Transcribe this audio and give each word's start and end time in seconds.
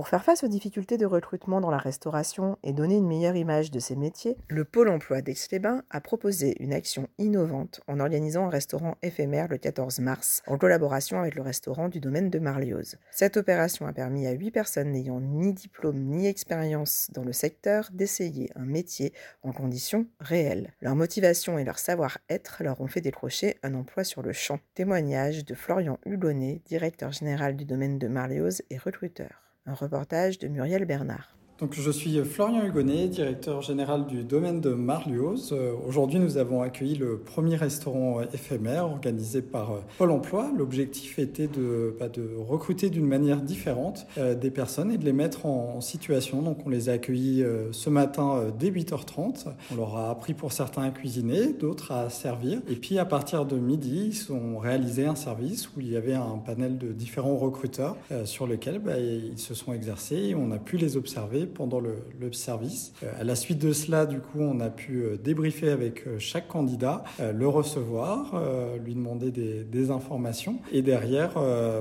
Pour 0.00 0.08
faire 0.08 0.24
face 0.24 0.44
aux 0.44 0.48
difficultés 0.48 0.96
de 0.96 1.04
recrutement 1.04 1.60
dans 1.60 1.70
la 1.70 1.76
restauration 1.76 2.56
et 2.62 2.72
donner 2.72 2.96
une 2.96 3.06
meilleure 3.06 3.36
image 3.36 3.70
de 3.70 3.78
ces 3.78 3.96
métiers, 3.96 4.38
le 4.48 4.64
Pôle 4.64 4.88
emploi 4.88 5.20
d'Aix-les-Bains 5.20 5.82
a 5.90 6.00
proposé 6.00 6.56
une 6.58 6.72
action 6.72 7.06
innovante 7.18 7.82
en 7.86 8.00
organisant 8.00 8.46
un 8.46 8.48
restaurant 8.48 8.96
éphémère 9.02 9.48
le 9.48 9.58
14 9.58 9.98
mars, 9.98 10.42
en 10.46 10.56
collaboration 10.56 11.20
avec 11.20 11.34
le 11.34 11.42
restaurant 11.42 11.90
du 11.90 12.00
domaine 12.00 12.30
de 12.30 12.38
Marlioz. 12.38 12.96
Cette 13.10 13.36
opération 13.36 13.86
a 13.86 13.92
permis 13.92 14.26
à 14.26 14.32
huit 14.32 14.50
personnes 14.50 14.92
n'ayant 14.92 15.20
ni 15.20 15.52
diplôme 15.52 16.00
ni 16.02 16.26
expérience 16.26 17.10
dans 17.12 17.24
le 17.24 17.34
secteur 17.34 17.90
d'essayer 17.92 18.50
un 18.56 18.64
métier 18.64 19.12
en 19.42 19.52
conditions 19.52 20.06
réelles. 20.18 20.72
Leur 20.80 20.96
motivation 20.96 21.58
et 21.58 21.64
leur 21.64 21.78
savoir-être 21.78 22.62
leur 22.64 22.80
ont 22.80 22.88
fait 22.88 23.02
décrocher 23.02 23.58
un 23.62 23.74
emploi 23.74 24.04
sur 24.04 24.22
le 24.22 24.32
champ. 24.32 24.60
Témoignage 24.72 25.44
de 25.44 25.54
Florian 25.54 25.98
Hugonnet, 26.06 26.62
directeur 26.64 27.12
général 27.12 27.54
du 27.54 27.66
domaine 27.66 27.98
de 27.98 28.08
Marlioz 28.08 28.62
et 28.70 28.78
recruteur. 28.78 29.49
Un 29.66 29.74
reportage 29.74 30.38
de 30.38 30.48
Muriel 30.48 30.86
Bernard. 30.86 31.39
Donc, 31.60 31.74
je 31.74 31.90
suis 31.90 32.24
Florian 32.24 32.64
Hugonnet, 32.64 33.08
directeur 33.08 33.60
général 33.60 34.06
du 34.06 34.24
domaine 34.24 34.62
de 34.62 34.70
Marlioz. 34.70 35.50
Euh, 35.52 35.74
aujourd'hui, 35.86 36.18
nous 36.18 36.38
avons 36.38 36.62
accueilli 36.62 36.94
le 36.94 37.18
premier 37.18 37.56
restaurant 37.56 38.22
éphémère 38.22 38.86
organisé 38.86 39.42
par 39.42 39.72
euh, 39.72 39.80
Pôle 39.98 40.10
emploi. 40.10 40.50
L'objectif 40.56 41.18
était 41.18 41.48
de, 41.48 41.94
bah, 42.00 42.08
de 42.08 42.30
recruter 42.38 42.88
d'une 42.88 43.06
manière 43.06 43.42
différente 43.42 44.06
euh, 44.16 44.34
des 44.34 44.50
personnes 44.50 44.90
et 44.90 44.96
de 44.96 45.04
les 45.04 45.12
mettre 45.12 45.44
en, 45.44 45.82
situation. 45.82 46.40
Donc, 46.40 46.60
on 46.64 46.70
les 46.70 46.88
a 46.88 46.92
accueillis 46.92 47.44
ce 47.72 47.90
matin 47.90 48.50
dès 48.58 48.70
8h30. 48.70 49.46
On 49.72 49.76
leur 49.76 49.96
a 49.96 50.10
appris 50.10 50.34
pour 50.34 50.52
certains 50.52 50.82
à 50.82 50.90
cuisiner, 50.90 51.52
d'autres 51.52 51.92
à 51.92 52.10
servir. 52.10 52.60
Et 52.70 52.76
puis, 52.76 52.98
à 52.98 53.04
partir 53.04 53.46
de 53.46 53.56
midi, 53.56 54.12
ils 54.12 54.32
ont 54.32 54.58
réalisé 54.58 55.06
un 55.06 55.14
service 55.14 55.68
où 55.68 55.80
il 55.80 55.90
y 55.90 55.96
avait 55.96 56.14
un 56.14 56.38
panel 56.44 56.76
de 56.76 56.88
différents 56.88 57.36
recruteurs 57.36 57.96
sur 58.24 58.46
lequel 58.46 58.78
bah, 58.78 58.98
ils 58.98 59.38
se 59.38 59.54
sont 59.54 59.72
exercés 59.72 60.16
et 60.16 60.34
on 60.34 60.52
a 60.52 60.58
pu 60.58 60.76
les 60.76 60.96
observer 60.98 61.49
pendant 61.50 61.80
le, 61.80 61.96
service. 62.32 62.92
Euh, 63.02 63.20
à 63.20 63.24
la 63.24 63.34
suite 63.34 63.58
de 63.58 63.72
cela, 63.72 64.06
du 64.06 64.20
coup, 64.20 64.38
on 64.40 64.60
a 64.60 64.70
pu 64.70 65.02
euh, 65.02 65.16
débriefer 65.16 65.70
avec 65.70 66.06
euh, 66.06 66.18
chaque 66.18 66.48
candidat, 66.48 67.04
le 67.18 67.48
recevoir, 67.48 68.40
lui 68.84 68.94
demander 68.94 69.30
des, 69.30 69.90
informations 69.90 70.58
et 70.72 70.82
derrière, 70.82 71.34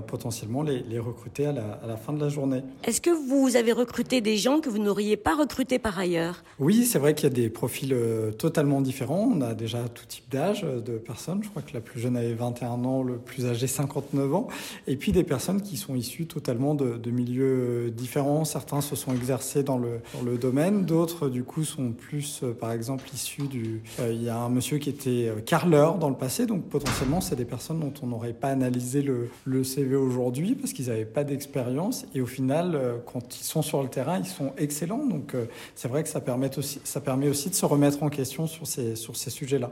potentiellement, 0.07 0.63
les, 0.63 0.99
recruter 0.99 1.45
à 1.45 1.51
la, 1.51 1.79
à 1.83 1.87
la, 1.87 1.97
fin 1.97 2.13
de 2.13 2.19
la 2.19 2.29
journée. 2.29 2.63
Est-ce 2.83 3.01
que 3.01 3.09
vous 3.09 3.55
avez 3.55 3.71
recruté 3.71 4.21
des 4.21 4.37
gens 4.37 4.59
que 4.59 4.69
vous 4.69 4.79
n'auriez 4.79 5.17
pas 5.17 5.35
recrutés 5.35 5.79
par 5.79 5.99
ailleurs? 5.99 6.43
Oui, 6.59 6.85
c'est 6.85 6.99
vrai 6.99 7.13
qu'il 7.13 7.29
y 7.29 7.31
a 7.31 7.35
des 7.35 7.49
profils 7.49 7.95
totalement 8.37 8.81
différents. 8.81 9.29
On 9.31 9.41
a 9.41 9.53
déjà 9.53 9.87
tout 9.89 10.05
type 10.05 10.29
d'âge 10.31 10.63
de 10.63 10.97
personnes. 10.97 11.43
Je 11.43 11.49
crois 11.49 11.61
que 11.61 11.73
la 11.73 11.81
plus 11.81 11.99
jeune 11.99 12.17
avait 12.17 12.33
21 12.33 12.83
ans, 12.85 13.03
le 13.03 13.17
plus 13.17 13.45
âgé 13.45 13.67
59 13.67 14.33
ans. 14.33 14.47
Et 14.87 14.95
puis 14.95 15.11
des 15.11 15.23
personnes 15.23 15.61
qui 15.61 15.77
sont 15.77 15.95
issues 15.95 16.25
totalement 16.25 16.75
de, 16.75 16.97
de 16.97 17.11
milieux 17.11 17.91
différents. 17.91 18.45
Certains 18.45 18.81
se 18.81 18.95
sont 18.95 19.13
exercés 19.13 19.58
dans 19.63 19.77
le, 19.77 19.99
le 20.23 20.37
domaine. 20.37 20.85
D'autres, 20.85 21.29
du 21.29 21.43
coup, 21.43 21.63
sont 21.63 21.91
plus, 21.91 22.41
euh, 22.43 22.53
par 22.53 22.71
exemple, 22.71 23.05
issus 23.13 23.43
du... 23.43 23.81
Euh, 23.99 24.11
il 24.13 24.23
y 24.23 24.29
a 24.29 24.37
un 24.37 24.49
monsieur 24.49 24.77
qui 24.77 24.89
était 24.89 25.27
euh, 25.27 25.41
carleur 25.41 25.97
dans 25.97 26.09
le 26.09 26.15
passé, 26.15 26.45
donc 26.45 26.63
potentiellement, 26.63 27.21
c'est 27.21 27.35
des 27.35 27.45
personnes 27.45 27.79
dont 27.79 27.93
on 28.01 28.07
n'aurait 28.07 28.33
pas 28.33 28.49
analysé 28.49 29.01
le, 29.01 29.29
le 29.45 29.63
CV 29.63 29.95
aujourd'hui 29.95 30.55
parce 30.55 30.73
qu'ils 30.73 30.87
n'avaient 30.87 31.05
pas 31.05 31.23
d'expérience. 31.23 32.05
Et 32.15 32.21
au 32.21 32.25
final, 32.25 32.79
quand 33.05 33.39
ils 33.39 33.43
sont 33.43 33.61
sur 33.61 33.81
le 33.81 33.89
terrain, 33.89 34.19
ils 34.19 34.25
sont 34.25 34.53
excellents. 34.57 35.05
Donc, 35.05 35.35
c'est 35.75 35.87
vrai 35.87 36.03
que 36.03 36.09
ça 36.09 36.21
permet, 36.21 36.57
aussi, 36.57 36.79
ça 36.83 37.01
permet 37.01 37.27
aussi 37.27 37.49
de 37.49 37.55
se 37.55 37.65
remettre 37.65 38.03
en 38.03 38.09
question 38.09 38.47
sur 38.47 38.67
ces, 38.67 38.95
sur 38.95 39.15
ces 39.15 39.29
sujets-là. 39.29 39.71